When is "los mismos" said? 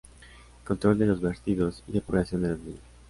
2.49-2.81